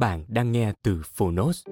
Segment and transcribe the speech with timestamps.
[0.00, 1.66] Bạn đang nghe từ Phonos.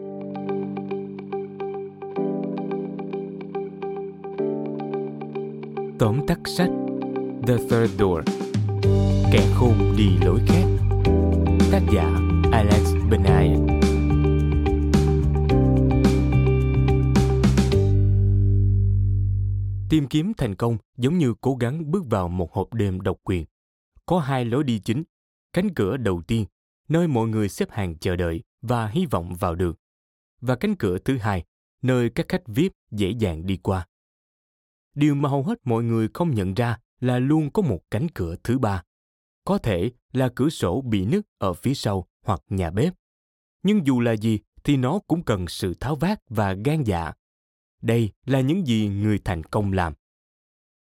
[5.99, 6.71] Tóm tắt sách,
[7.47, 8.23] The Third Door,
[9.33, 10.65] Kẻ khôn đi lối khác,
[11.71, 12.21] Tác giả
[12.53, 13.67] Alex Benayan
[19.91, 23.45] Tìm kiếm thành công giống như cố gắng bước vào một hộp đêm độc quyền.
[24.07, 25.03] Có hai lối đi chính.
[25.53, 26.45] Cánh cửa đầu tiên
[26.89, 29.81] nơi mọi người xếp hàng chờ đợi và hy vọng vào được.
[30.41, 31.45] Và cánh cửa thứ hai,
[31.83, 33.87] nơi các khách VIP dễ dàng đi qua.
[34.95, 38.37] Điều mà hầu hết mọi người không nhận ra là luôn có một cánh cửa
[38.45, 38.83] thứ ba.
[39.45, 42.95] Có thể là cửa sổ bị nứt ở phía sau hoặc nhà bếp.
[43.63, 47.13] Nhưng dù là gì thì nó cũng cần sự tháo vát và gan dạ.
[47.83, 49.93] Đây là những gì người thành công làm.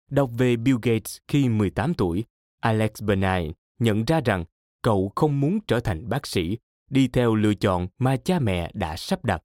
[0.09, 2.25] Đọc về Bill Gates khi 18 tuổi,
[2.59, 4.46] Alex bernay nhận ra rằng
[4.81, 6.57] cậu không muốn trở thành bác sĩ,
[6.90, 9.44] đi theo lựa chọn mà cha mẹ đã sắp đặt.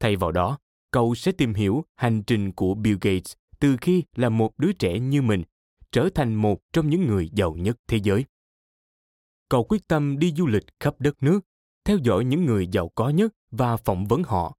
[0.00, 0.58] Thay vào đó,
[0.90, 4.98] cậu sẽ tìm hiểu hành trình của bill gates từ khi là một đứa trẻ
[4.98, 5.42] như mình,
[5.92, 8.24] trở thành một trong những người giàu nhất thế giới.
[9.48, 11.40] Cậu quyết tâm đi du lịch khắp đất nước,
[11.84, 14.56] theo dõi những người giàu có nhất và phỏng vấn họ.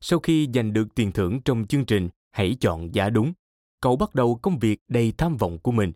[0.00, 3.32] Sau khi giành được tiền thưởng trong chương trình hãy chọn giá đúng,
[3.80, 5.92] cậu bắt đầu công việc đầy tham vọng của mình.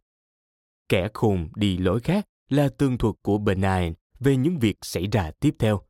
[0.88, 5.30] Kẻ khùng đi lối khác là tường thuật của Benign về những việc xảy ra
[5.40, 5.80] tiếp theo.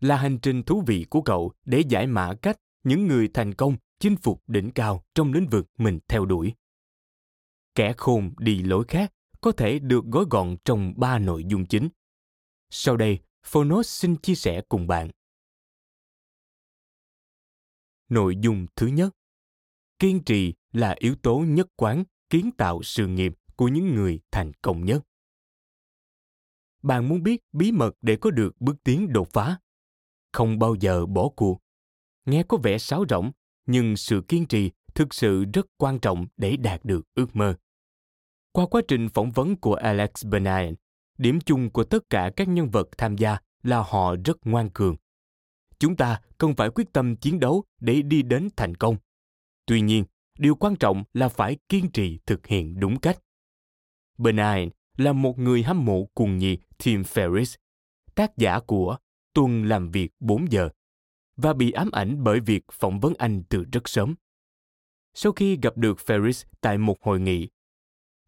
[0.00, 3.76] Là hành trình thú vị của cậu để giải mã cách những người thành công
[3.98, 6.54] chinh phục đỉnh cao trong lĩnh vực mình theo đuổi.
[7.74, 11.88] Kẻ khôn đi lối khác có thể được gói gọn trong ba nội dung chính.
[12.70, 15.10] Sau đây, Phonos xin chia sẻ cùng bạn.
[18.08, 19.14] Nội dung thứ nhất
[19.98, 24.52] Kiên trì là yếu tố nhất quán kiến tạo sự nghiệp của những người thành
[24.62, 25.04] công nhất
[26.82, 29.58] bạn muốn biết bí mật để có được bước tiến đột phá?
[30.32, 31.60] Không bao giờ bỏ cuộc.
[32.26, 33.30] Nghe có vẻ sáo rỗng
[33.66, 37.54] nhưng sự kiên trì thực sự rất quan trọng để đạt được ước mơ.
[38.52, 40.74] Qua quá trình phỏng vấn của alex Benign,
[41.18, 44.96] điểm chung của tất cả các nhân vật tham gia là họ rất ngoan cường.
[45.78, 48.96] Chúng ta cần phải quyết tâm chiến đấu để đi đến thành công.
[49.66, 50.04] Tuy nhiên
[50.38, 53.18] điều quan trọng là phải kiên trì thực hiện đúng cách.
[54.18, 57.56] Benign là một người hâm mộ cuồng nhiệt Tim Ferriss,
[58.14, 58.96] tác giả của
[59.32, 60.68] Tuần làm việc 4 giờ,
[61.36, 64.14] và bị ám ảnh bởi việc phỏng vấn anh từ rất sớm.
[65.14, 67.48] Sau khi gặp được Ferris tại một hội nghị,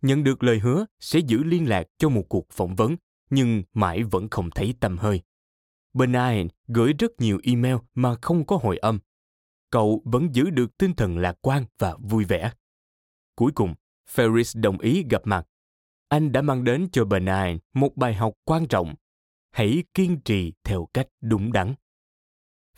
[0.02, 2.96] nhận được lời hứa sẽ giữ liên lạc cho một cuộc phỏng vấn,
[3.30, 5.22] nhưng mãi vẫn không thấy tầm hơi.
[5.92, 8.98] Bernard gửi rất nhiều email mà không có hồi âm.
[9.70, 12.52] Cậu vẫn giữ được tinh thần lạc quan và vui vẻ.
[13.34, 13.74] Cuối cùng,
[14.14, 15.46] Ferris đồng ý gặp mặt
[16.10, 18.94] anh đã mang đến cho Bernard một bài học quan trọng.
[19.50, 21.74] Hãy kiên trì theo cách đúng đắn.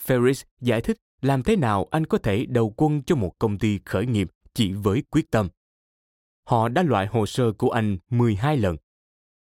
[0.06, 3.78] Ferris giải thích làm thế nào anh có thể đầu quân cho một công ty
[3.84, 5.48] khởi nghiệp chỉ với quyết tâm.
[6.44, 8.76] Họ đã loại hồ sơ của anh 12 lần.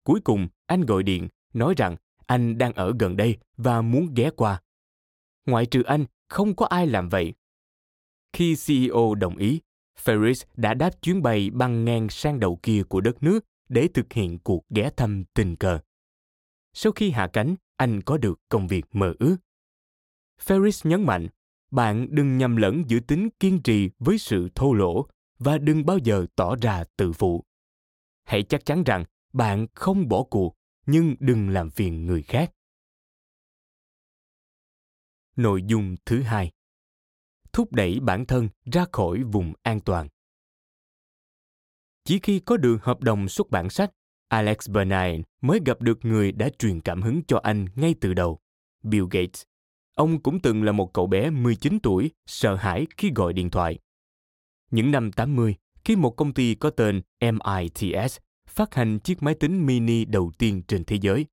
[0.05, 1.97] Cuối cùng, anh gọi điện, nói rằng
[2.27, 4.63] anh đang ở gần đây và muốn ghé qua.
[5.47, 7.35] Ngoại trừ anh, không có ai làm vậy.
[8.33, 9.61] Khi CEO đồng ý,
[10.05, 14.13] Ferris đã đáp chuyến bay băng ngang sang đầu kia của đất nước để thực
[14.13, 15.79] hiện cuộc ghé thăm tình cờ.
[16.73, 19.37] Sau khi hạ cánh, anh có được công việc mơ ước.
[20.41, 21.29] Ferris nhấn mạnh,
[21.71, 25.07] bạn đừng nhầm lẫn giữa tính kiên trì với sự thô lỗ
[25.39, 27.45] và đừng bao giờ tỏ ra tự phụ.
[28.25, 32.53] Hãy chắc chắn rằng bạn không bỏ cuộc, nhưng đừng làm phiền người khác.
[35.37, 36.53] Nội dung thứ hai
[37.57, 40.09] thúc đẩy bản thân ra khỏi vùng an toàn.
[42.07, 43.91] Chỉ khi có được hợp đồng xuất bản sách,
[44.29, 48.39] Alex Bernstein mới gặp được người đã truyền cảm hứng cho anh ngay từ đầu,
[48.83, 49.43] Bill Gates.
[49.95, 53.79] Ông cũng từng là một cậu bé 19 tuổi, sợ hãi khi gọi điện thoại.
[54.71, 55.55] Những năm 80,
[55.85, 58.19] khi một công ty có tên MITS
[58.49, 61.27] phát hành chiếc máy tính mini đầu tiên trên thế giới,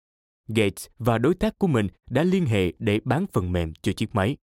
[0.48, 4.16] Gates và đối tác của mình đã liên hệ để bán phần mềm cho chiếc
[4.16, 4.38] máy.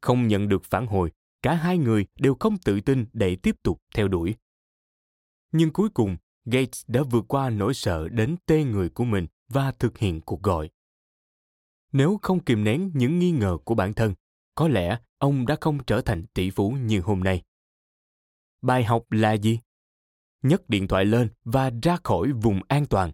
[0.00, 1.10] Không nhận được phản hồi,
[1.42, 4.34] cả hai người đều không tự tin để tiếp tục theo đuổi.
[5.52, 9.72] Nhưng cuối cùng, Gates đã vượt qua nỗi sợ đến tê người của mình và
[9.72, 10.70] thực hiện cuộc gọi.
[11.92, 14.14] Nếu không kìm nén những nghi ngờ của bản thân,
[14.54, 17.42] có lẽ ông đã không trở thành tỷ phú như hôm nay.
[18.62, 19.60] Bài học là gì?
[20.42, 23.12] Nhấc điện thoại lên và ra khỏi vùng an toàn.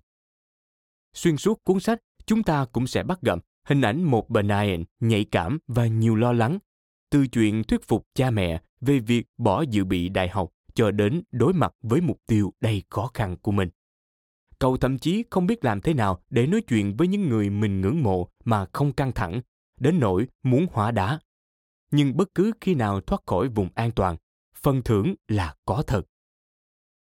[1.14, 5.25] Xuyên suốt cuốn sách, chúng ta cũng sẽ bắt gặp hình ảnh một Brian nhạy
[5.25, 6.58] cảm và nhiều lo lắng,
[7.11, 11.22] từ chuyện thuyết phục cha mẹ về việc bỏ dự bị đại học cho đến
[11.32, 13.69] đối mặt với mục tiêu đầy khó khăn của mình.
[14.58, 17.80] Cậu thậm chí không biết làm thế nào để nói chuyện với những người mình
[17.80, 19.40] ngưỡng mộ mà không căng thẳng,
[19.80, 21.20] đến nỗi muốn hỏa đá.
[21.90, 24.16] Nhưng bất cứ khi nào thoát khỏi vùng an toàn,
[24.56, 26.02] phần thưởng là có thật.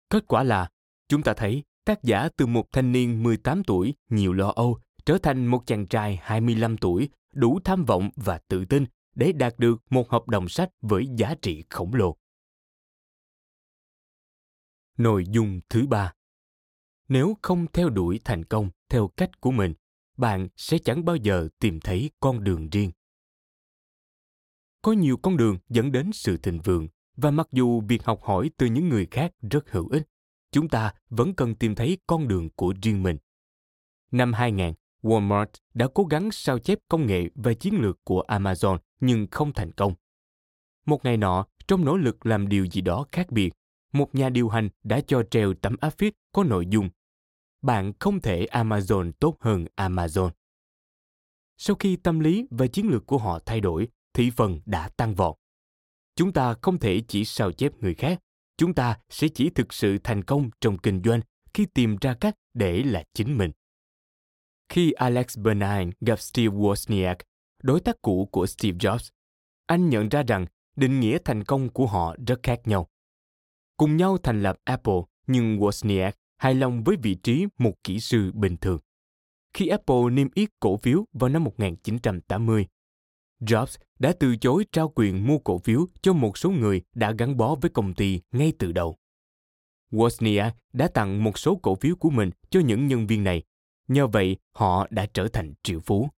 [0.09, 0.69] Kết quả là,
[1.09, 5.17] chúng ta thấy tác giả từ một thanh niên 18 tuổi nhiều lo âu trở
[5.17, 8.85] thành một chàng trai 25 tuổi đủ tham vọng và tự tin
[9.15, 12.17] để đạt được một hợp đồng sách với giá trị khổng lồ.
[14.97, 16.13] Nội dung thứ ba
[17.07, 19.73] Nếu không theo đuổi thành công theo cách của mình,
[20.17, 22.91] bạn sẽ chẳng bao giờ tìm thấy con đường riêng.
[24.81, 28.51] Có nhiều con đường dẫn đến sự thịnh vượng và mặc dù việc học hỏi
[28.57, 30.03] từ những người khác rất hữu ích,
[30.51, 33.17] chúng ta vẫn cần tìm thấy con đường của riêng mình.
[34.11, 38.77] Năm 2000, Walmart đã cố gắng sao chép công nghệ và chiến lược của Amazon
[38.99, 39.93] nhưng không thành công.
[40.85, 43.53] Một ngày nọ, trong nỗ lực làm điều gì đó khác biệt,
[43.95, 46.89] một nhà điều hành đã cho treo tấm áp phích có nội dung
[47.61, 50.29] Bạn không thể Amazon tốt hơn Amazon.
[51.57, 55.15] Sau khi tâm lý và chiến lược của họ thay đổi, thị phần đã tăng
[55.15, 55.35] vọt.
[56.15, 58.21] Chúng ta không thể chỉ sao chép người khác,
[58.57, 61.21] chúng ta sẽ chỉ thực sự thành công trong kinh doanh
[61.53, 63.51] khi tìm ra cách để là chính mình.
[64.69, 67.15] Khi Alex Bernheim gặp Steve Wozniak,
[67.63, 69.09] đối tác cũ của Steve Jobs,
[69.65, 70.45] anh nhận ra rằng
[70.75, 72.87] định nghĩa thành công của họ rất khác nhau.
[73.77, 78.31] Cùng nhau thành lập Apple, nhưng Wozniak hài lòng với vị trí một kỹ sư
[78.33, 78.79] bình thường.
[79.53, 82.67] Khi Apple niêm yết cổ phiếu vào năm 1980,
[83.41, 87.37] Jobs đã từ chối trao quyền mua cổ phiếu cho một số người đã gắn
[87.37, 88.95] bó với công ty ngay từ đầu.
[89.91, 93.43] Wozniak đã tặng một số cổ phiếu của mình cho những nhân viên này
[93.87, 96.09] Nhờ vậy, họ đã trở thành triệu phú.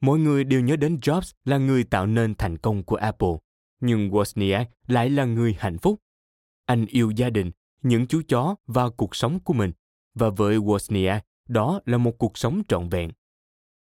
[0.00, 3.34] Mọi người đều nhớ đến Jobs là người tạo nên thành công của Apple,
[3.80, 6.01] nhưng Wozniak lại là người hạnh phúc.
[6.72, 7.50] Anh yêu gia đình,
[7.82, 9.72] những chú chó và cuộc sống của mình,
[10.14, 13.10] và với Wozniak, đó là một cuộc sống trọn vẹn.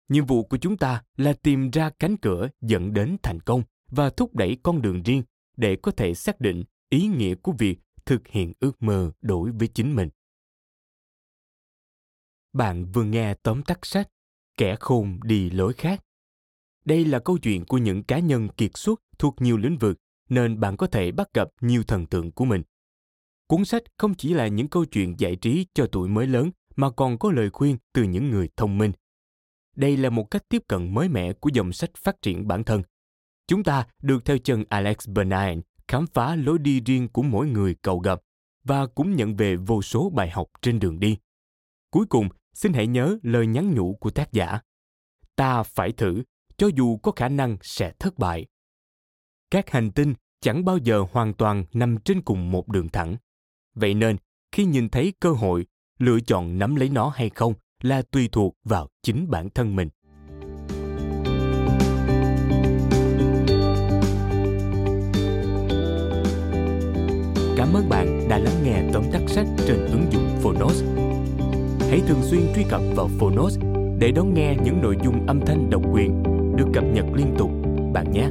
[0.08, 4.10] Nhiệm vụ của chúng ta là tìm ra cánh cửa dẫn đến thành công và
[4.10, 5.22] thúc đẩy con đường riêng
[5.56, 9.68] để có thể xác định ý nghĩa của việc thực hiện ước mơ đối với
[9.68, 10.08] chính mình.
[12.52, 14.08] Bạn vừa nghe tóm tắt sách
[14.56, 16.04] Kẻ khôn đi lối khác.
[16.84, 20.60] Đây là câu chuyện của những cá nhân kiệt xuất thuộc nhiều lĩnh vực nên
[20.60, 22.62] bạn có thể bắt gặp nhiều thần tượng của mình.
[23.46, 26.90] Cuốn sách không chỉ là những câu chuyện giải trí cho tuổi mới lớn mà
[26.90, 28.92] còn có lời khuyên từ những người thông minh.
[29.76, 32.82] Đây là một cách tiếp cận mới mẻ của dòng sách phát triển bản thân.
[33.46, 37.74] Chúng ta được theo chân Alex Bernstein khám phá lối đi riêng của mỗi người
[37.82, 38.20] cầu gặp
[38.64, 41.18] và cũng nhận về vô số bài học trên đường đi.
[41.90, 44.58] Cuối cùng, xin hãy nhớ lời nhắn nhủ của tác giả.
[45.36, 46.22] Ta phải thử,
[46.56, 48.46] cho dù có khả năng sẽ thất bại.
[49.54, 53.16] Các hành tinh chẳng bao giờ hoàn toàn nằm trên cùng một đường thẳng.
[53.74, 54.16] Vậy nên,
[54.52, 55.66] khi nhìn thấy cơ hội,
[55.98, 59.88] lựa chọn nắm lấy nó hay không là tùy thuộc vào chính bản thân mình.
[67.56, 70.84] Cảm ơn bạn đã lắng nghe tóm tắt sách trên ứng dụng Phonos
[71.80, 73.58] hãy thường xuyên truy cập vào Phonos
[73.98, 76.22] để đón nghe những nội dung âm thanh độc quyền
[76.56, 77.50] được cập nhật liên tục
[77.92, 78.28] bạn nhé.